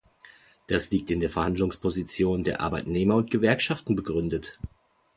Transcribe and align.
Das 0.65 0.89
liegt 0.89 1.11
in 1.11 1.19
der 1.19 1.29
Verhandlungsposition 1.29 2.43
der 2.43 2.59
Arbeitnehmer 2.61 3.17
und 3.17 3.29
Gewerkschaften 3.29 3.95
begründet. 3.95 4.57